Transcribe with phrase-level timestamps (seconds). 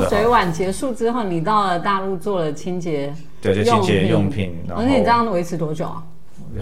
[0.00, 5.86] 好水碗结束之后，你到了大陆做了清洁，对，就清洁用品，然后而且你这样维持多久？
[5.86, 6.02] 啊？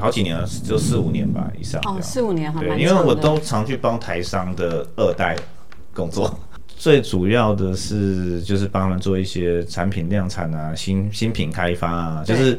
[0.01, 5.37] 好几年了，就四五年吧以上哦，四五年还蛮对，因为我都常去帮台商的二代
[5.93, 6.35] 工作，
[6.67, 12.59] 最主要的是就是帮他们做一些产品量产啊、新新品开发啊，就是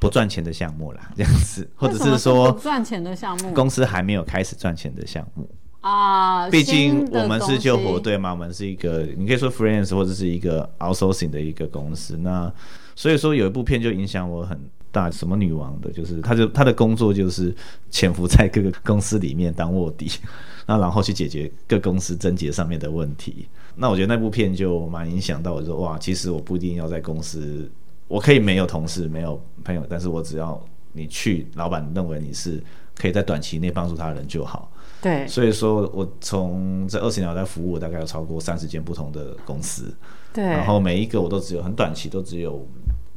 [0.00, 3.52] 不赚钱的项目啦，这样子，或者是说不赚钱的项目？
[3.52, 5.48] 公司还没有开始赚钱的项目。
[5.80, 12.16] 啊，毕竟我们是救火队嘛，我们是一个你可以说 freelance 或者是一个 outsourcing 的一个公司。
[12.16, 12.52] 那
[12.96, 14.58] 所以说有一部片就影响我很
[14.90, 17.54] 大，什么女王的，就是他就他的工作就是
[17.90, 20.10] 潜伏在各个公司里面当卧底，
[20.66, 23.46] 那然后去解决各公司症结上面的问题。
[23.76, 27.70] 那我觉得那部片就蛮影响到我，就说哇，其实我不一定要在公司，
[28.08, 30.60] 我可以没有同事没有朋友，但是我只要
[30.92, 32.60] 你去，老板认为你是
[32.96, 34.68] 可以在短期内帮助他人就好。
[35.02, 35.26] 对。
[35.26, 39.94] 所以说我从这二十年来在服务，大概有超过三十间不同的公司，
[40.32, 42.66] 对，然后每一个我都只有很短期，都只有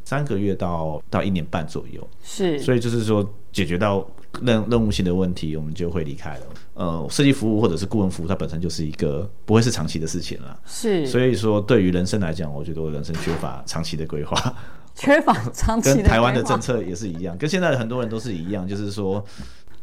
[0.04, 2.60] 三个月到到一年半左右，是。
[2.60, 4.06] 所以就是说解决到
[4.42, 6.46] 任任务性的问题，我们就会离开了。
[6.74, 10.58] 呃，设计服务或者是顾问服务，它本身就是一个不会是长期的事情了。
[10.66, 14.56] 是，所以说，对于人生来讲，我觉得我人生缺乏长期的规划，
[14.96, 19.24] 缺乏长期的跟台湾的政策也是一样，跟现在的很多人都是一样，就是说，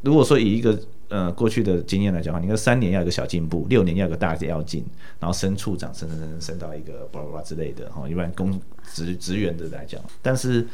[0.00, 0.76] 如果说以一个
[1.08, 4.84] 呃过去的经验来讲的话，你看三年要有个小进步，六年要有个大要进，
[5.18, 8.60] 然后升处长，升升升升升到一个巴拉巴拉之类的哈，一般公
[8.92, 10.66] 职职员的来讲，但是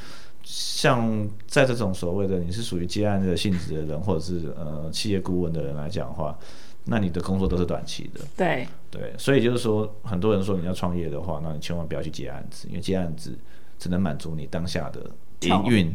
[0.42, 6.38] 像在这种所谓的你是属于接案的性质的人，或者是呃企业顾问的人来讲的话，
[6.84, 8.66] 那你的工作都是短期的，对。
[8.94, 13.36] 对，所以就是说，很多人说你要创业的话，那你千万不要去接案子，因为接案子
[13.76, 15.10] 只能满足你当下的
[15.40, 15.92] 营运，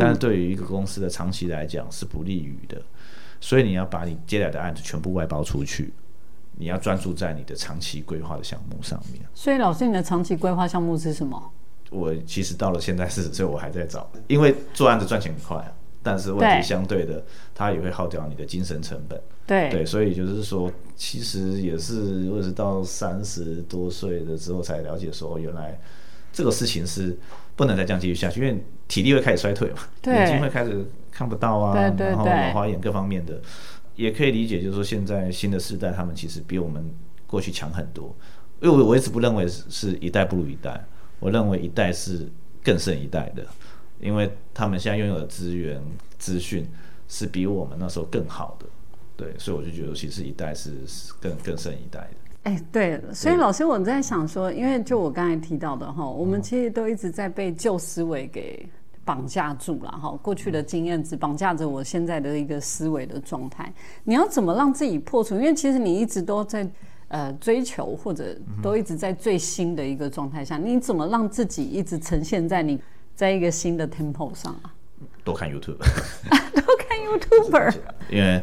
[0.00, 2.80] 但是对于一个公司的长期来讲是不利于的。
[3.40, 5.92] 所以你要把你接来的案子全部外包出去，
[6.56, 9.22] 你要专注在你的长期规划的项目上面。
[9.34, 11.50] 所以老师，你的长期规划项目是什么？
[11.90, 17.24] 我其实到了现在四十岁， 我还在找，因为做案子赚钱很快啊，但是问题相对的，
[17.54, 19.20] 它也会耗掉你的精神成本。
[19.46, 25.80] 对对，所以就是说，其实也是我是到三十多岁的时候才了解说，哦原来
[26.30, 27.18] 这个事情是
[27.56, 30.84] 不能再这样继续下去，因为体力会开始衰退嘛，对眼睛会开始
[31.18, 33.40] 看不到啊，对对然后对老花眼各方面的，
[33.96, 36.88] 也可以理解，就是说现在新的世代他们其实比我们
[37.26, 38.14] 过去强很多，
[38.62, 40.80] 因为我我一直不认为是是一代不如一代，
[41.18, 42.30] 我认为一代是
[42.62, 43.44] 更胜一代的，
[43.98, 45.82] 因为他们现在拥有的资源
[46.18, 46.64] 资讯
[47.08, 48.66] 是比我们那时候更好的。
[49.16, 52.08] 对，所以我就觉得其实一代是是更更胜一代的。
[52.44, 58.64] 哎，对，所以老师我在想说，因为就我刚才提到的哈，我们其实都一直在被旧思维给
[59.08, 63.72] 绑架住了哈，过去的经验只绑架着我现在的一个思维的状态。
[64.04, 65.34] 你要怎么让自己破除？
[65.36, 66.68] 因为其实你一直都在
[67.08, 72.78] 呃追求，或者都一直在最新的一个状态下，你怎么让自己一直呈现在你
[73.14, 74.74] 在一个新的 tempo 上啊？
[75.24, 75.78] 多看 YouTube，
[76.52, 77.74] 多看 YouTuber，
[78.10, 78.42] 因为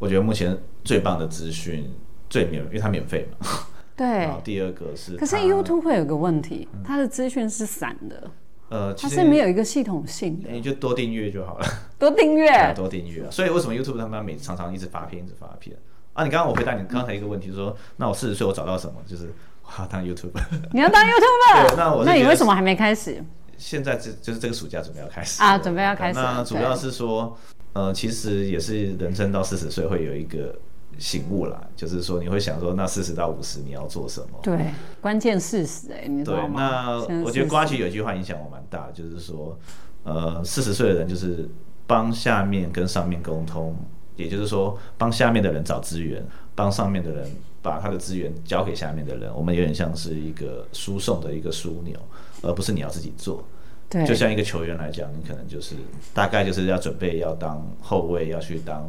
[0.00, 1.88] 我觉得目前最棒的资讯
[2.28, 3.46] 最免，因为它免费嘛。
[3.94, 4.40] 对然后。
[4.42, 8.28] 第二个是，可是 YouTube 会有个问题，它的资讯是散的，
[8.70, 10.48] 呃，它是没有一个系统性的。
[10.50, 11.66] 你就多订阅就好了。
[11.98, 13.28] 多订阅，对多订阅啊。
[13.30, 15.76] 所以为什么 YouTube 他们每常常一直发片，一直发片
[16.14, 16.24] 啊？
[16.24, 18.94] 你刚刚我回答你刚才一个问题是说，那我四十岁我找到什么？
[19.06, 19.30] 就是
[19.62, 20.30] 我要，当 YouTube。
[20.72, 23.22] 你要当 YouTuber，那我那你为什么还没开始？
[23.58, 27.36] 现在这就是这个暑假准备要开始啊准备要开始那主要是说，
[27.74, 30.58] 呃，其实也是人生到四十岁会有一个
[30.98, 34.38] 醒悟了，就是说你会想说，那四十到五十你要做什么？
[34.42, 34.66] 对，
[35.00, 37.04] 关键事实哎、你知对道，吗？
[37.06, 39.58] 对那我觉得瓜奇有一句话影响我蛮大，就是说，
[40.04, 41.48] 呃，四十岁的人就是
[41.86, 43.74] 帮下面跟上面沟通，
[44.16, 46.24] 也就是说，帮下面的人找资源，
[46.54, 47.30] 帮上面的人
[47.62, 49.34] 把他的资源交给下面的人。
[49.34, 51.98] 我们有点像是一个输送的一个枢纽，
[52.42, 53.42] 而不是你要自己做。
[53.88, 55.74] 对，就像一个球员来讲，你可能就是
[56.14, 58.86] 大概就是要准备要当后卫，要去当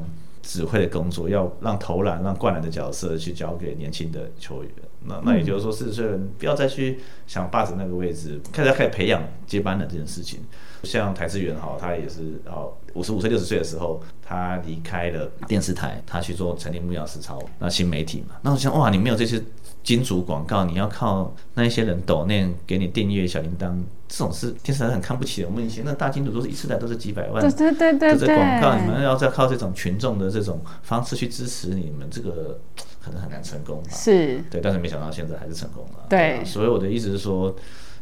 [0.51, 4.71] 指挥的工作，要让投篮、让灌篮的角色去交给年轻的球员。
[5.05, 10.39] 那那也就是说，四十岁人不要再去想霸着那个位置，开始要开始培养接班人这件事情。
[10.83, 18.35] 像台资源哈，他也是哦，五十五岁、六十岁的时候，他离开了电视台，他去做成立木曜实操那新媒体嘛。
[18.41, 19.39] 那我想哇，你没有这些
[19.83, 23.75] 金主广告，你要靠那一些人抖念给你订阅小铃铛，
[24.07, 25.47] 这种是电视台很看不起的。
[25.47, 32.59] 我们以前那大金主都是一次来都是几百万，对对对对广告，你，们要再靠这种群众的这种方式去支持你们，这个
[33.03, 33.89] 可能很难成功吧。
[33.91, 36.05] 是，对，但是没想到现在还是成功了。
[36.09, 37.55] 对啊所以我的意思是说，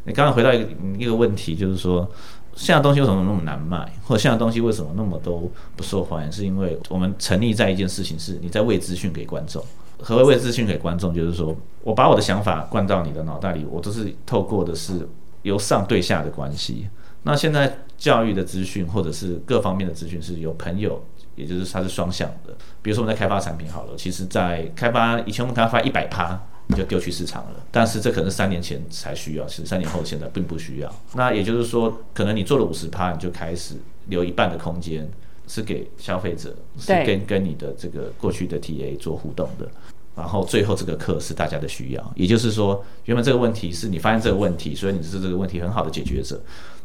[0.04, 2.08] 你刚刚回到一个一个问题，就是说，
[2.54, 6.30] 现在东西为什么那么难卖，或者现在东西为什么那么都不受欢迎？
[6.32, 9.64] 是因为我们沉溺在一件事情，是你在喂资讯给观众。
[10.02, 11.14] 何谓喂资讯给观众？
[11.14, 15.06] 就是说我把我的想法灌到你的脑袋里，我都是透过的是
[15.42, 16.88] 由上对下的关系。
[17.22, 21.04] 那现在教育的资讯或者是各方面的资讯是由朋友，
[21.40, 22.54] 也就是它是双向的。
[22.82, 26.40] 比如说我们在开发产品好了，其实在开发以前我们开发一百趴
[26.76, 30.94] 就丢去市场了，但是这可能是三年前才需要，其实三年后现在并不需要。
[31.14, 33.74] 那也就是说，可能你做了五十趴，你就开始
[34.06, 35.08] 留一半的空间
[35.48, 39.66] 是给消费者，是跟跟你的这个过去的 TA 做互动的。
[40.16, 46.40] 然后最后这个课是大家的需要，也就是说，原本这个问题是你发现这个问题，所以你是这个问题很好的解决者。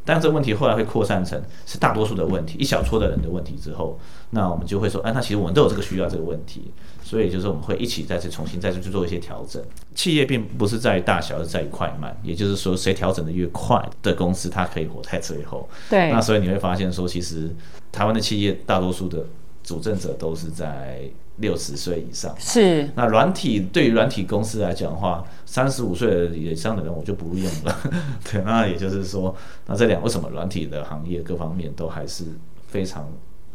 [0.05, 3.99] 但这个问题后来会扩散成是大多数的问题，一小撮的人的问题之后，
[4.29, 6.71] 那我们就会说，哎，那其实我们都有这个需要这个问题，
[7.03, 9.61] 所以就是我们会一起再次重新再次去做一些调整。
[9.95, 15.67] 企业并不是在于大小，而在于快慢，也就是说，谁调整的越快的公司，它可以活在最后。
[15.89, 16.11] 对。
[16.11, 17.49] 那所以你会发现说，其实
[17.91, 19.25] 台湾的企业大多数的
[19.63, 21.01] 主政者都是在。
[21.37, 27.77] 六十岁以上是那软体对于软体公司来讲的话，三十五岁以上的人我就不用了。
[28.23, 29.35] 对，那也就是说，
[29.65, 32.23] 那这两为什么软体的行业各方面都还是
[32.67, 33.11] 非常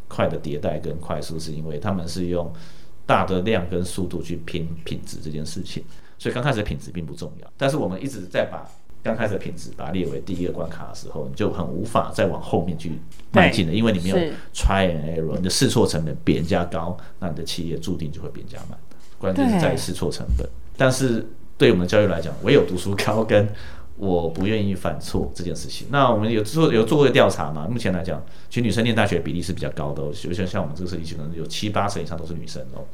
[0.08, 2.52] 快的迭代跟快速，是因为他们是用
[3.06, 5.82] 大的量跟速度去拼品质这件事情。
[6.18, 8.68] 所以刚开始品质并不重要，但是我们一直在把。
[9.02, 12.92] 刚开始品质把它列为第一个关卡的时候，你就很无法再往后面去
[13.32, 14.16] 迈进了，因为你没有
[14.52, 18.78] try and error，你的试错成本比人家高，那你的企业注定就会比人家慢。
[19.18, 20.48] 关键是在试错成本。
[20.76, 21.26] 但是
[21.56, 23.48] 对我们的教育来讲，唯有读书高跟
[23.96, 25.86] 我不愿意犯错这件事情。
[25.90, 27.66] 那我们有做有做过调查嘛？
[27.68, 32.84] 目前来讲，其实女生念大学比例是比较高的，尤其像我们这个设计系，可能有七八成以上都是女生哦。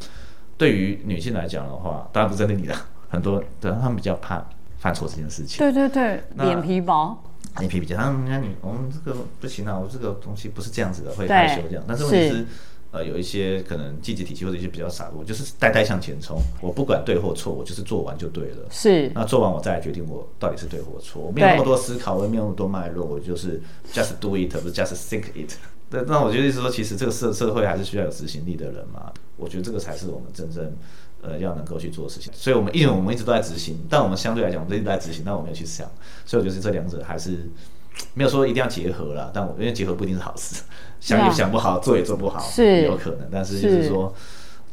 [0.59, 2.75] 对于女性来讲的话，当然不针对你的，
[3.09, 4.45] 很多对他们比较怕。
[4.87, 7.19] 犯错这件事情，对对对，脸皮薄，
[7.59, 11.83] 脸皮比较，那你我们这个不行啊，我这个东西不是这样子的，会害羞这样。
[11.89, 12.47] 但是问题是，
[12.93, 18.59] 呃，有一些可能积极体系或者一些比较傻，我就是呆呆向前冲，我不管对或错，我就是做完就对了。
[18.71, 23.61] 是，那做完我再来决定我到底是对或错，我没有那么多思考，我也没有那么多脉络，我就是
[23.93, 25.51] just do it，不是 just think it。
[25.91, 29.13] 对，那我觉得意思说，其实这个社社会还是需要有执行力的人嘛。
[29.37, 30.73] 我觉得这个才是我们真正。
[31.27, 35.91] 呃，要能够去做的事情，所以我们因为我们一直都在执行，但我们相对来讲，我们一直在执行，但我没有去想，
[36.25, 37.49] 所以我觉得这两者还是
[38.15, 39.31] 没有说一定要结合了。
[39.35, 40.63] 但我因为结合不一定是好事，
[41.01, 43.29] 想也想不好，做也做不好，是有可能。
[43.33, 44.15] 但是就是说，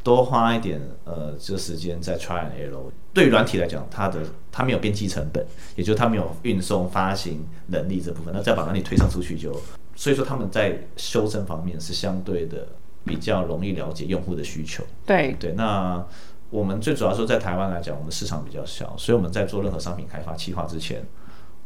[0.03, 2.91] 多花一点呃，这时间在 try and error。
[3.13, 4.19] 对于软体来讲，它的
[4.51, 5.45] 它没有边际成本，
[5.75, 9.51] 也就是它没有运送发行能力这部分，那再把软体推上出去就，
[9.95, 12.67] 所以说他们在修正方面是相对的
[13.05, 14.83] 比较容易了解用户的需求。
[15.05, 16.05] 对对，那。
[16.53, 21.03] 我们最主要说，在台湾来讲，我们市场比较小，所以我们在做任何商品开发、企划之前，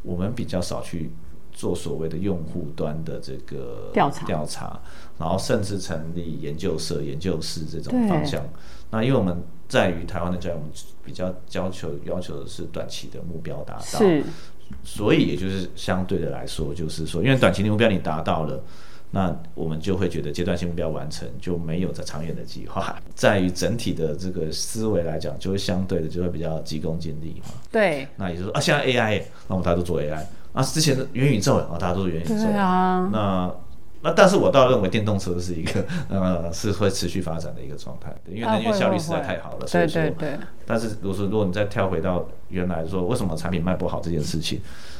[0.02, 1.12] 我们比较少去
[1.52, 4.80] 做所谓的用户端的这个调查，调查，
[5.20, 8.42] 然后甚至成立研究社、研究室这种方向。
[8.90, 10.70] 那因为我们在于台湾的教育，我们
[11.04, 14.00] 比较要求要求的是短期的目标达到，
[14.86, 18.64] 所以也就是相对的来说，就是说，因为短期的目标你达到了。
[19.10, 27.54] 那我们就会觉得阶段性目标完成就没有这长远的计划， 在于整体的这个思维来讲，就会相对的就会比较急功近利嘛。
[27.72, 28.06] 对。
[28.18, 30.20] 那也就是说啊，现在 AI，那我们大家都做 AI
[30.52, 32.36] 啊，之前的元宇宙啊，大家都是元宇宙。
[32.36, 33.10] 对啊。
[33.14, 33.50] 那
[34.02, 39.66] 那但是我倒认为电动车是一个 呃是会持续发展的一个状态，因为能源效率实在太好了。
[39.72, 40.38] 对对对。
[40.66, 44.60] 但是如果说如果你再跳回到原来说为什么产品卖不好这件事情，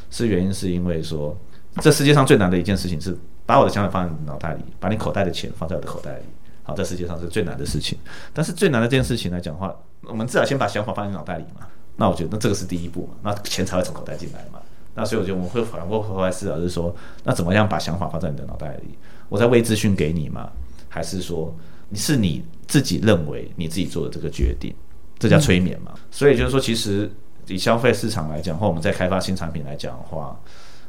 [0.10, 1.36] 是原因是因为说
[1.82, 3.14] 这世界上最难的一件事情是。
[3.48, 6.26] 把我的想法放在你脑袋里，把你口袋的钱放在我的口袋里。
[6.62, 7.98] 好，在世界上是最难的事情。
[8.34, 11.66] 但是最难的这件事情来讲的话，我们至少先把想法放在脑袋里嘛。
[11.96, 13.14] 那我觉得，那这个是第一步嘛。
[13.24, 14.60] 那钱才会从口袋进来嘛。
[14.94, 18.98] 那所以我觉得我们会反过头来思考，是说，那怎么样把想法放在你的脑袋里？
[19.30, 20.52] 我在喂资讯给你吗？
[20.90, 21.56] 还是说，
[21.88, 24.76] 你是你自己认为你自己做的这个决定？
[25.18, 25.94] 这叫催眠嘛？
[26.12, 27.10] 所以就是说，其实
[27.48, 30.38] 以消费市场来讲，或我们在开发新产品来讲的话，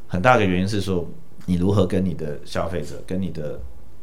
[0.09, 1.09] 很大的原因是说。
[1.49, 3.59] 你如何跟你的消费者、跟你的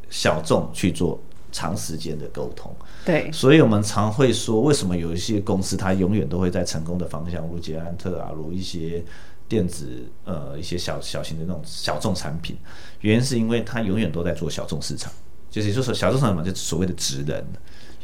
[0.10, 1.22] 小众去做
[1.52, 2.76] 长时间的沟通？
[3.06, 9.06] 对，所以我们常会说，为什么有一些公司它永远都会在成功的方向，如捷安特啊，如一些
[9.48, 12.58] 电子呃一些小小型的那种小众产品，
[13.02, 15.14] 原因是因为它永远都在做小众市场，
[15.52, 17.46] 就是就是小众市场嘛，就所谓的职人。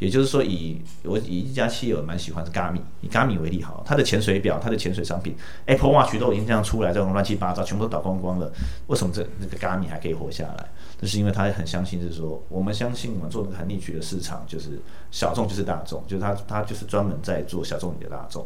[0.02, 8.52] 也就是说，以我以一家企业蛮喜欢是 Gami，以 Gami 为例好，它的潜水表、它的潜水商品，Apple Watch 都已经这样出来，这种乱七八糟，全部都倒光光了。
[8.88, 10.68] 为什么这那个 Gami 还可以活下来？
[11.00, 14.70] 就是因为他很相信，是说我们相信我们做那个很逆取的市场，就是
[15.12, 18.44] 小众就是大众，就是他他就是专门在做小众里的大众，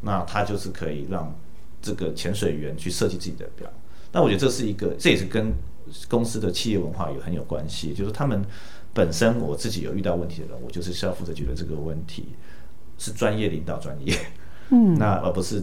[0.00, 1.34] 那他就是可以让
[1.82, 3.68] 这个潜水员去设计自己的表。
[4.12, 5.52] 那我觉得这是一个，这也是跟
[6.08, 8.44] 公司的企业文化有很有关系，就是他们。
[8.96, 12.30] 本身我自己有遇到问题的人，我就是需要负责解决这个问题。
[12.98, 14.16] 是专业领导专业，
[14.70, 15.62] 嗯，那而不是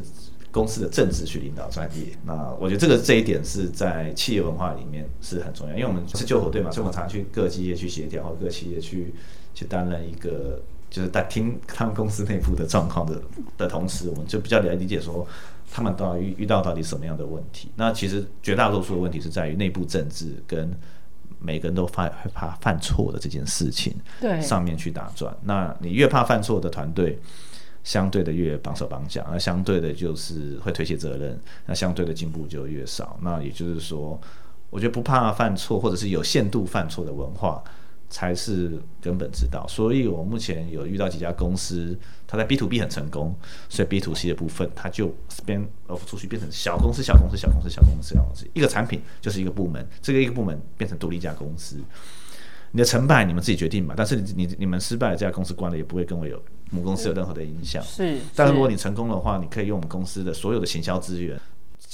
[0.51, 2.15] 公司的政治去领导专业。
[2.23, 9.15] 那我觉得这个这一点是在企业文化里面是很重要，因为我们是救火队嘛，所以我们常去各企业去协调，或各企业去
[9.55, 10.61] 去担任一个，
[10.91, 13.19] 就是在听他们公司内部的状况的
[13.57, 15.27] 的同时，我们就比较了理解说
[15.71, 17.71] 他们到底遇遇到到底什么样的问题。
[17.75, 20.71] 那其实绝大多数的问题是在于内部政治跟。
[21.39, 25.35] 每个人都犯害怕犯错的这件事情，对上面去打转。
[25.43, 27.19] 那你越怕犯错的团队，
[27.83, 33.19] 相对的越绑手绑脚，那相对的就是会推卸责任，那相对的进步就越少。
[33.21, 34.19] 那也就是说，
[34.69, 37.63] 我觉得不怕犯错，或者是有限度犯错的文化。
[38.13, 43.35] 才是根本之道，所以我目前有遇到几家公司，它在 B to B 很成功，
[43.67, 45.11] 所以 B to C 的部分它就
[45.43, 51.77] 变呃出去变成小公司、小公司、小公司、小公司、小公司，一个产品就是一个部门，这个一个部门变成独立一家公司。
[52.69, 56.39] 你的成败你们自己决定吧，但是你你你们失败了，这家公司关了也不会跟我有
[56.69, 57.83] 母公司有任何的影响。
[57.83, 61.39] 是，但是如果你成功的话，你可以用我们公司的所有的行销资源。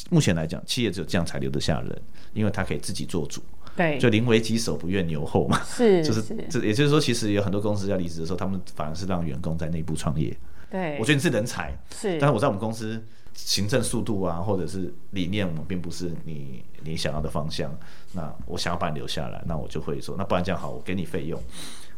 [0.10, 2.02] 目前来讲，企业只有这样才留得下人，
[2.34, 3.42] 因为他可以自己做主。
[3.80, 10.36] 对，就临危急手不愿牛后嘛，是， 就是这，也就是说，其实有很多公司要离职的时候，他们反而是让员工在内部创业。
[10.70, 13.02] 对，我觉得你是人才，是，但是我在我们公司
[13.34, 17.74] 行政速度啊，或者是理念，我们并不是你你想要的方向。
[18.12, 21.42] 那我想要把你留下来，那我就会说，那不然这样好，我给你费用，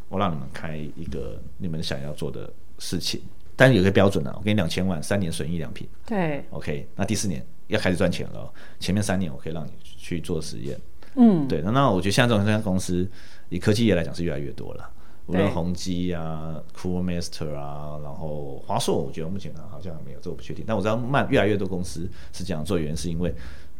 [0.07, 2.47] 我让你们开一个你们想要做的
[2.77, 3.19] 事情，
[3.55, 5.87] 但是有个标准呢，我给你两千万，三年损益两平。
[6.05, 10.79] 对，OK，那第四年要开始赚钱了，前面三年我可以让你去做实验。
[11.15, 13.07] 嗯，对，那那我觉得像这种这家公司，
[13.49, 14.89] 以科技业来讲是越来越多了。
[15.27, 20.65] 无论宏基啊、Cool Master 啊，然后华硕，我觉得目前好像没有，这我不确定。
[20.67, 23.33] 但我知道慢越来越多公司是这样做，原因是因为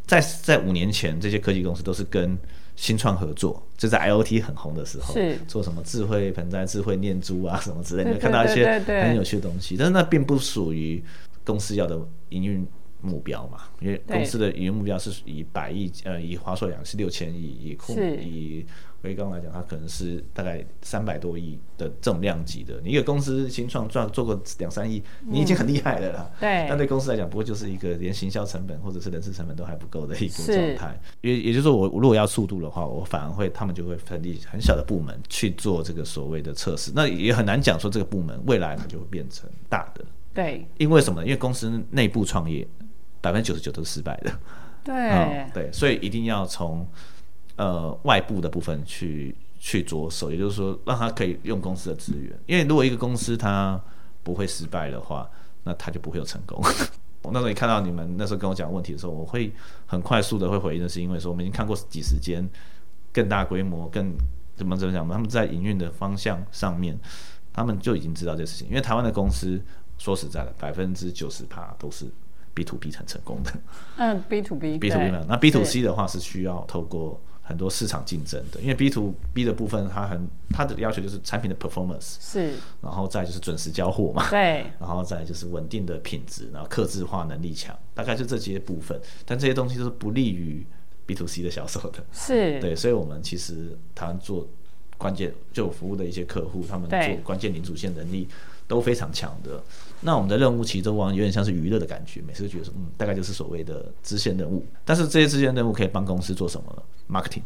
[0.06, 2.38] 在在五年前，这些科技公司都是跟
[2.76, 9.76] 新创合作，就在 IOT 很红的时候，是做什么智慧盆栽、智慧念珠啊什么之类的，看到一些很有趣的东西。
[9.76, 11.02] 但是那并不属于
[11.44, 12.66] 公司要的营运。
[13.02, 18.64] 目标嘛，因为公司的营运目标是以百亿，呃，以华硕讲是六千亿，以控以
[19.02, 22.80] 维刚来讲，它可能是大概三百多亿的这种量级的。
[22.84, 26.30] 你一个公司新创赚做个两三亿，你已经很厉害了啦。
[26.38, 26.66] 对。
[26.68, 31.00] 但对公司来讲，不过就是一个连行销成本或者是人事成本都还不够的一个状态。
[31.20, 36.92] 也也就是说，我如果要速度的话，我反而会他们就会成立很小的部门去做这个所谓的测试。
[36.94, 40.04] 那也很难讲说这个部门未来它就会变成大的。
[40.32, 40.64] 对。
[40.78, 41.24] 因为什么？
[41.24, 42.64] 因为公司内部创业。
[43.22, 44.38] 百分之九十九都是失败的，
[44.84, 46.86] 对， 对，所以一定要从
[47.56, 52.36] 呃外部的部分去去着手，也就是说，让他可以用公司的资源。
[52.46, 53.80] 因为如果一个公司它
[54.24, 55.30] 不会失败的话，
[55.62, 56.60] 那他就不会有成功。
[57.22, 59.52] 我那时候也看到你们那时候跟我讲问题的时候，我会
[59.86, 62.44] 很快速的会回应的是，因为说我们已经看过几十间
[63.12, 64.12] 更大规模、更
[64.56, 66.98] 怎么怎么讲，他们在营运的方向上面，
[67.52, 68.66] 他们就已经知道这事情。
[68.68, 69.62] 因为台湾的公司
[69.96, 72.10] 说实在的，百分之九十趴都是。
[72.54, 73.52] B to B 很成功的，
[73.96, 84.66] 嗯，B to B，B to B 嘛，那 B to C 的话是需要透过很多市场竞争的，因为 B to B 的部分它很它的要求就是产品的 performance 是，然后再就是准时交货嘛，对，
[84.78, 90.66] 然后再就是稳定的品质，然后客制化能力强，大概就这些部分，但这些东西都是不利于
[91.06, 92.60] B to C 的销售的，是。
[92.60, 94.46] 对，所以我们其实台湾做
[94.98, 98.28] 关键就服务的一些客户，他们做关键零组件能力。
[98.68, 99.62] 都非常强的，
[100.04, 104.66] 那我们的任务其实都往有点像是娱乐的感觉，每次都觉得说，嗯，大概就是所谓的支线任务。
[104.84, 107.42] 但是这些支线任务可以帮公司做什么呢？marketing，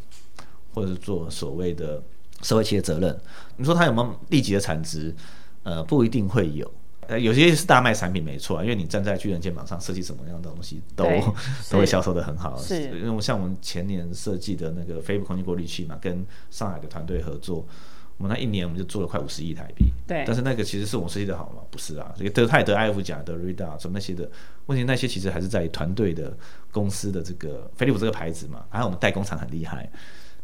[0.72, 2.02] 或者是做所谓的
[2.42, 3.14] 社会企业责任。
[3.56, 5.14] 你说它有没有立即的产值？
[5.64, 6.70] 呃，不一定会有。
[7.08, 11.04] 呃，有些是大卖产品没错，啊因为你站在巨人肩膀上设计什么样的东西，都
[11.70, 12.56] 都会销售的很好。
[12.56, 17.66] 是，因为像我们前年设计的那个飞空气过滤器嘛，跟上海的团队合作。
[18.18, 20.24] 我们那一年我们就做了快五十亿台币，对。
[20.26, 21.60] 但是那个其实是我们设计的好吗？
[21.70, 24.30] 不是啊，这个德泰德艾弗奖、得瑞达什么那些的
[24.66, 26.34] 问题，那些其实还是在于团队的
[26.72, 29.82] 公司的这个飞利浦这个牌子嘛，还有我们代工厂很厉害。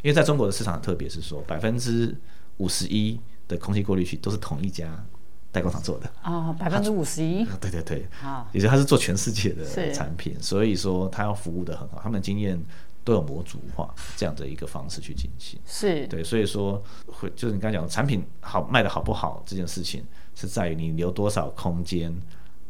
[0.03, 2.15] 因为在中国的市场，特别是说百分之
[2.59, 5.03] 五十一的空气过滤器都是同一家
[5.51, 7.43] 代工厂做的啊，百分之五十一。
[7.59, 9.65] 对对对，好，也就他是做全世界的
[9.95, 12.63] 产品，所以说他要服务的很好，他们经验。
[13.05, 16.07] 都有模组化这样的一个方式去进行，是。
[16.07, 20.05] 对，所以说会就是你刚才讲产品好卖的好不好这件事情，
[20.35, 22.15] 是在于你留多少空间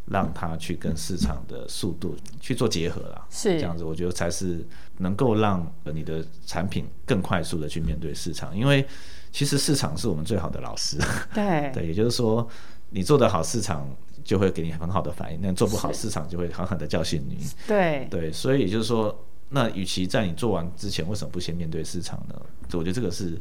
[0.07, 3.59] 让它去跟市场的速度去做结合啦，是。
[3.59, 4.67] 这样子，我觉得才是
[4.99, 8.87] 能够让你的产品更快速的去面对市场，因为
[9.31, 10.97] 其实市场是我们最好的老师，
[11.35, 11.71] 对。
[11.75, 12.49] 对，也就是说
[12.89, 13.87] 你做得好，市场
[14.25, 18.09] 就会给你很好的反应；，那做不好，市场就会狠狠的教训你，对。
[18.11, 19.15] 对，所以也就是说。
[19.53, 22.35] 那与其在你做完之前，为什么不先面对市场呢？
[22.73, 23.39] 我觉得这个是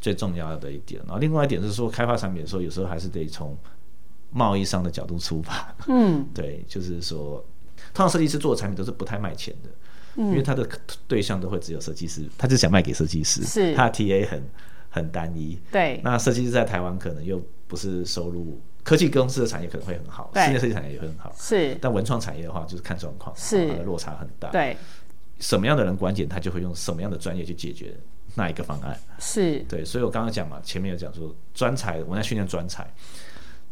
[0.00, 1.00] 最重要的一点。
[1.04, 3.56] 然后另外一点是说，开发产品的时候，有时候还是得从
[4.30, 7.44] 贸易商的角度出发，嗯， 对，就是说，
[7.92, 10.66] 通常设计师做的产品都是不太卖钱的，因为他的
[11.06, 13.74] 对象都会只有设计师，他就想卖给设计师，是。
[13.74, 14.42] 他的 TA 很
[14.88, 24.76] 很单一，对，那设计师在台湾可能又不是收入，科技公司的产业可能会很好，对室内设计产业也会很好，是，但文创产业的话就是看状况，是它的落差很大，，对，
[25.42, 27.98] 什么样的人关键，他就会用什么样的专业去解决
[28.36, 28.96] 那一个方案。
[29.18, 32.88] 是，对，所以我刚刚讲嘛，前面有讲说专才，我在训练专才，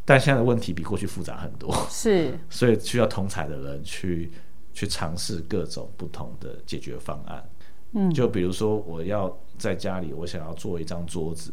[0.05, 4.33] 但现在的问题比过去复杂很多，是， 所以需要同才的人去
[4.73, 7.49] 去尝试各种不同的解决方案。
[7.93, 11.53] 嗯，就比如说我要在家里，我想要做一张桌子，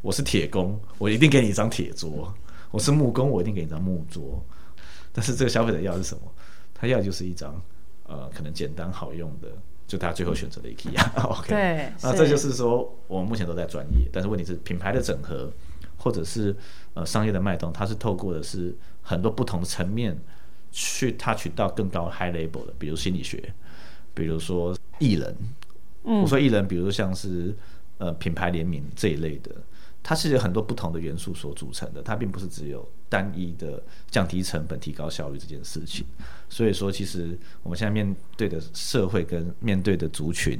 [0.00, 2.26] 我是铁工，我一定给你一张铁桌；
[2.70, 4.42] 我是木工，我一定给你一张木桌。
[5.12, 6.22] 但是这个消费者要的是什么？
[6.72, 7.54] 他要的就是一张
[8.08, 9.48] 呃，可能简单好用的，
[9.86, 10.98] 就他最后选择的 IKEA。
[11.28, 15.52] OK，对，那这就是说，我们目前都在专业，但是问题是品牌的整合，
[15.98, 16.56] 或者是
[16.94, 20.18] 呃商业的脉动，它是透过的是很多不同的层面
[20.72, 23.52] 去 touch 到更高 high level 的，比如心理学，
[24.14, 25.36] 比如说艺人，
[26.04, 26.22] 嗯。
[26.22, 27.54] 我说艺人，比如像是
[27.98, 29.50] 呃品牌联名这一类的，
[30.02, 36.06] 它是有很多不同的元素所组成的，它并不是只有单一的降低成本、提高效率这件事情。
[36.48, 40.58] 所以说，其实我们现在面对的社会跟面对的族群，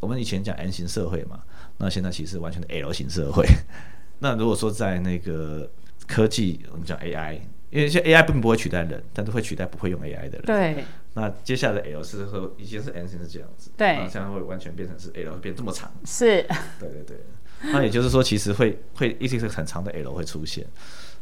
[0.00, 1.42] 我们以前讲 N 型社会嘛，
[1.76, 3.46] 那现在其实完全的 L 型社会。
[4.18, 5.70] 那如果说在那个
[6.08, 7.38] 科技，我们讲 AI，
[7.70, 10.42] 因为现在 AI 并不会取代人，但是会取代不会用 AI 的人。
[10.44, 15.92] 对，那接下来的 L 是和，以前是 N 型是这样子，对那现在会完全变成是 L 会变这么长。
[16.04, 16.42] 是，
[16.80, 17.16] 对对对，
[17.72, 20.66] 那也就是说，其实会会一直是很长的 L 会出现。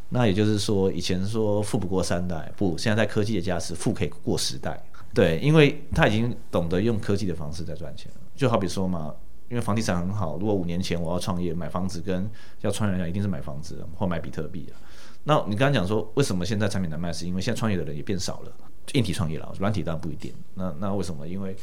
[0.09, 4.81] 那也就是说，以前说富不过三代，不，现在在科技的加持，富可以过时代。
[5.13, 8.21] 对，因为他已经懂得用科技的方式在赚钱了。
[8.37, 9.15] 就好比说嘛，
[9.49, 14.79] 因为房地产很好，如果五年前我要创业买房子，跟要创业一样，一定是买房子或买比特币啊。
[15.25, 17.13] 那你刚刚讲说，为什么现在产品难卖？
[17.13, 18.53] 是因为现在创业的人也变少了，
[18.93, 20.33] 硬体创业了，软体当然不一定。
[20.55, 21.27] 那那为什么？
[21.27, 21.57] 因为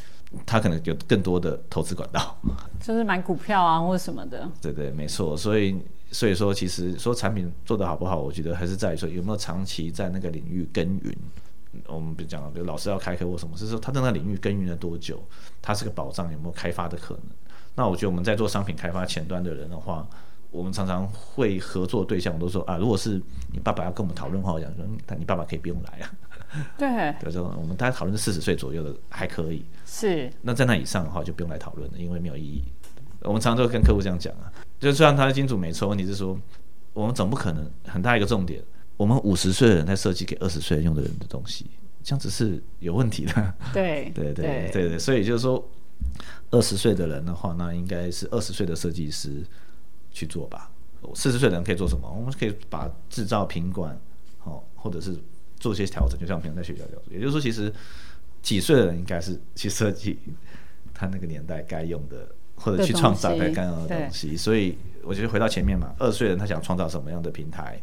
[0.46, 2.38] 他可能有更多的投资管道。
[2.80, 5.36] 就是买股票啊或者什么的，对对，没错。
[5.38, 5.78] 所以
[6.12, 11.16] 所以说，其实说产品做得好不好，我觉得还是在于说有没有长期在那个领域耕耘。
[11.88, 15.20] 我们比如讲，比如老师要开课或什么，是说他在那个领域耕耘了多久，
[15.60, 17.24] 他是个保障有没有开发的可能？
[17.74, 20.08] 那我觉得我们在做商品开发前端的人的话，
[20.52, 23.20] 我们常常会合作对象，我都说啊，如果是
[23.52, 26.12] 你爸爸要跟我们讨论的话，我讲说，嗯你爸爸可以不用来啊。
[26.78, 32.64] 对，对，说我们大家讨论是四十岁左右的还可以，是，那在那以上的话就不用来讨论了，因为没有意义。
[33.22, 36.38] 我们常常都跟客户这样讲啊，就虽然他的金主没错，问题是说
[36.94, 38.62] 我们总不可能很大一个重点，
[38.98, 41.66] 我们五十岁的人在设计给二十岁用的人的东西，
[42.04, 43.54] 这样子是有问题的。
[43.74, 45.64] 对， 对对对对，所以就是说，
[46.52, 49.44] 二十岁的人的话，那应该是二十岁的设计师
[50.12, 50.70] 去做吧。
[51.16, 52.10] 四十岁的人可以做什么？
[52.10, 53.98] 我们可以把制造品管，
[54.44, 55.18] 哦，或者是
[55.64, 57.02] 做一些调整，就像平常在学校教。
[57.10, 57.74] 也就是说，其实
[58.42, 60.20] 几岁的人应该是去设计
[60.94, 64.36] 他那个年代该用的，或者去创造该该用的东西。
[64.36, 67.82] 所以我觉得回到前面嘛，二十岁人他想创造什么样的平台？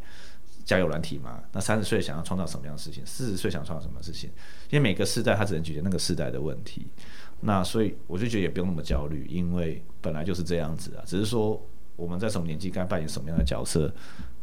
[0.62, 3.04] 交友软体嘛，那三十岁想要创造什么样的事情？
[3.06, 4.30] 四十岁想创造什么事情？
[4.68, 6.86] 因为每个世代他只能解决那个世代的问题。
[7.40, 11.02] 那所以我就觉得也不用那么焦虑，因为本来就是这样子啊。
[11.06, 11.60] 只是说
[11.96, 13.92] 我们在什么年纪该扮演什么样的角色，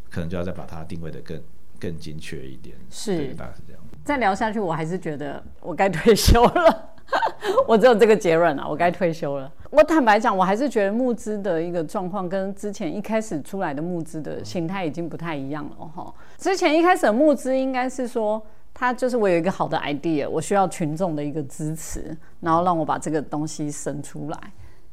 [0.10, 1.42] 可能就要再把它定位的更
[1.80, 2.76] 更精确一点。
[2.90, 3.82] 是对，大概是这样。
[4.04, 6.90] 再聊下去，我还是觉得我该退休了。
[7.66, 9.50] 我只有这个结论啊，我该退休了。
[9.70, 16.14] 我坦白讲，我还是觉得募资的一个状况跟之前一开始出来的募资的形态已经不太一样了哈。
[16.38, 18.42] 之前一开始的募资应该是说，
[18.74, 24.38] 它就是我有一个好的 idea，我需要群众的一个支持，然后让我把这个东西生出来。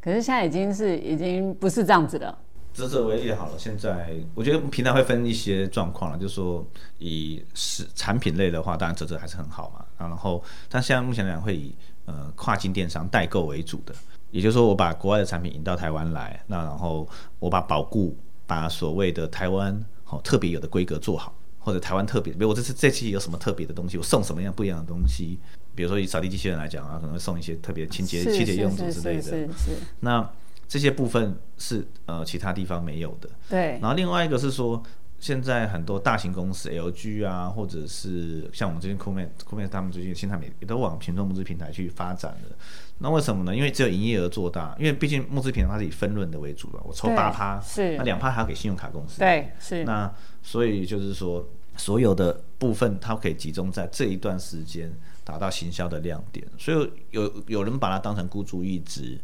[0.01, 2.39] 可是现在已经是已经不是这样子了。
[2.75, 6.67] 泽泽为例好了，现在我觉得平台会分一些状况了，就是说
[6.99, 9.85] 以是产品类的话，当然泽泽还是很好嘛。
[9.97, 11.73] 然后，但现在目前来讲会以
[12.05, 13.95] 呃跨境电商代购为主的，
[14.33, 17.09] 也就是说我把国外的产品引到台湾来，那然后
[17.39, 25.39] 我把保固，把所谓的台湾好、特别有的规格做好，或者台湾特别，比如我这次这期有什么特别的东西，我送什么样不一样的东西，
[25.77, 29.23] 比如说以扫地机器人来讲啊，可能会送一些特别清洁清洁用是是途之类的。
[29.23, 30.29] 是是是，那
[30.67, 33.29] 这些部分是呃其他地方没有的。
[33.49, 34.83] 对然后另外一个是说，
[35.19, 42.57] 现在很多大型公司，LG 啊，或者是像我们最近酷妹酷妹他们最近新产品也都往群众募资平台去发展了。
[42.99, 43.57] 那为什么呢？
[43.57, 49.19] 因为只有营业额做大，因为毕竟募资平台它是以分润的为主的，我抽对八趴，是那两趴还要给信用卡公司。
[49.19, 54.93] 对是，那所以就是说，所有的部分它可以集中在这一段时间
[55.25, 56.47] 达到行销的亮点。
[56.57, 59.19] 所以有有人把它当成孤注一掷，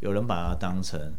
[0.00, 1.14] 有人把它当成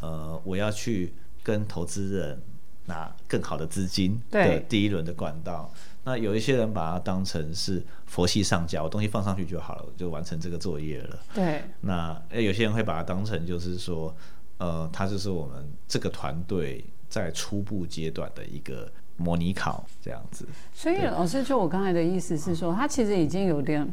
[0.00, 2.40] 呃，我要去跟投资人
[2.86, 5.70] 拿更好的资金对的第一轮的管道。
[6.04, 11.18] 那有一些人把它当成是佛系上架，我东西放上去就好了，我就完成这个作业了。
[11.34, 14.14] 对，那呃有些人会把它当成就是说，
[14.56, 20.48] 呃，它就是我们这个团队在初步阶段的一个模拟考这样子。
[20.72, 23.86] 所以老师就我刚才的意思是说，他其实已经有点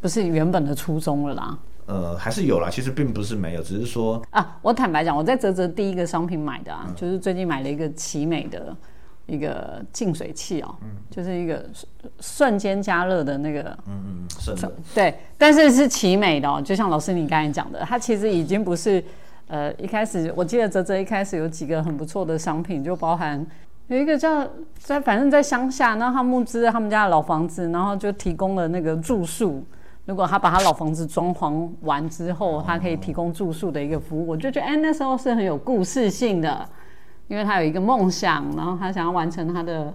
[0.00, 1.58] 不是原本的初衷了啦。
[1.86, 8.76] 呃，还是有啦，其实并不是没有，只是说啊，我坦白讲，我在泽泽第一个商品买的啊，就是最近买了一个奇美的
[9.26, 10.74] 一个净水器哦，
[11.08, 19.02] 就是一个瞬瞬间加热的那个，嗯嗯，是的，对，但是是奇美的哦，就像老师你刚才讲的，它其实已经不是
[19.46, 23.46] 呃一开始，我记得泽泽一开始有几个很不错的商品，就包含
[23.86, 24.44] 有一个叫
[24.76, 29.64] 在反正在乡下，然后他募资他们家的老房子，然后就提供了那个住宿。
[30.06, 36.64] 如果他把他老房子装潢完之后，他可以提供住宿的一个服务，我就觉得哎，那时候是很有故事性的，
[37.26, 39.92] 因为他有一个梦想，然后他想要完成他的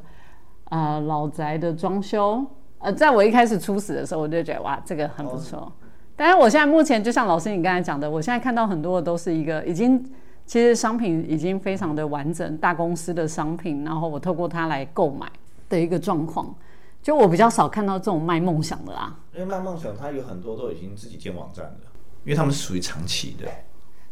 [0.65, 2.45] 呃老宅的装修。
[2.79, 5.71] 呃，在我一开始初始的时候，我就觉得哇，这个很不错。
[6.17, 10.03] 但是我现在目前就像老师你刚才讲的，我现在看到很多的都是一个已经
[10.45, 15.25] 其实商品已经非常的完整，大公司的商品，然后我透过它来购买
[15.69, 16.53] 的一个状况。
[17.01, 19.17] 就我比较少看到这种卖梦想的啦。
[19.33, 21.79] 因为卖梦想，它有很多都已经自己建网站了，
[22.23, 23.47] 因为他们是属于长期的。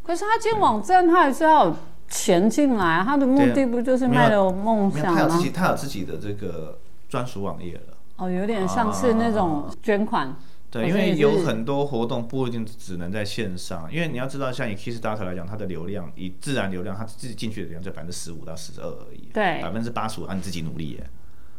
[0.04, 1.75] 可是他建网站，他还是要有
[2.08, 5.39] 钱进来，他的目的不就是卖了梦想吗他有自？
[5.39, 7.97] 己，他有自己的这个专属网页了。
[8.17, 10.36] 哦，有点像是那种捐款。
[10.71, 21.10] 对，因为有很多活动不一定只能在线上，因为你要知道，像以 Kickstarter 来讲，它的流量以自然流量，它自己进去的流量在百分之十五到十二而已，对百分之八十五按你自己努力耶。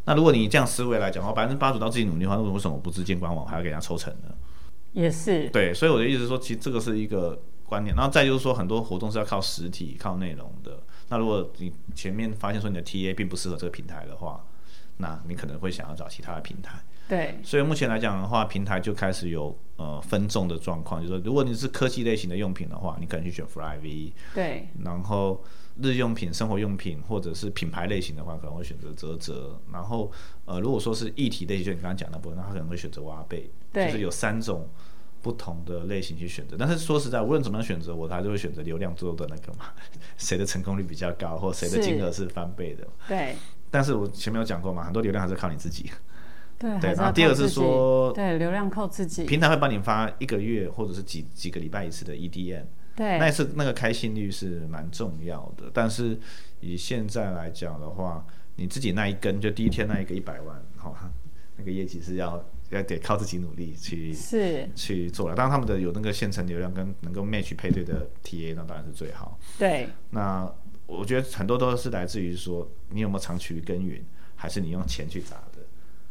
[0.04, 4.34] 那如果你这样思维来讲的话，百分之八十到自己努力的话，那为什么我不自建官网还要给人家抽成呢？
[4.92, 5.48] 也是。
[5.50, 10.82] 对，所以我的意思说，其实这个是一个观念，然后再就是说，很多活动是要靠实体、靠内容的。
[11.08, 14.44] 那如果你前面发现说你的 TA 并不适合这个平台的话，
[15.00, 16.78] 那你可能会想要找其他的平台。
[17.08, 25.42] 对，所以目前来讲的话，平台就开始有呃分众的状况，就是说，如果你是科技类型的用品的话，你可能去选 Flyv，对，然后
[25.82, 29.60] 日用品、生活用品或者是品牌类型的话，可能会选择泽泽。
[29.72, 30.12] 然后
[30.44, 34.68] 呃，如果说是议题类型，就你刚刚讲的部分，那他可能会选择挖贝，对就是有三种
[35.20, 36.54] 不同的类型去选择。
[36.56, 39.64] 但是说实在，无论怎么样选择，我还是会选择流量做的那个嘛，
[40.16, 42.86] 谁的成功率比较高，或谁的金额是翻倍的。
[43.08, 43.34] 对，
[43.70, 45.90] 但是我前面有讲过嘛，很多流量还是靠你自己。
[46.58, 49.24] 对，然后第二是说对，流量靠自己。
[49.24, 52.64] 平台会帮你发一个月或者是几几个礼拜一次的 EDM，
[52.96, 55.70] 那对一，次那个开心率是蛮重要的。
[55.72, 56.18] 但是
[56.60, 60.94] 以现在来讲的话，你自己那一根就第一天那一个一百万，好、
[61.56, 65.34] 那个业绩是要要得靠自己努力去是，去做了。
[65.34, 69.38] 当然他们的有那个现成流量跟能够 match 配对的 TA，那当然是最好。
[69.58, 70.46] 对，那
[70.98, 75.60] 我觉得很多都是来自于说你有没有长期耕耘，还是你用钱去砸的。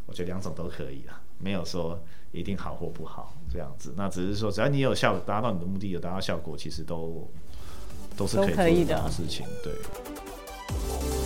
[0.05, 3.93] 我觉得两种都可以啊，没有说一定好或不好这样子。
[3.95, 7.29] 那只是说，只要你有效达到你的目的，有达到效果，其实都
[8.17, 9.45] 都是可以的事情。
[9.63, 11.18] 对。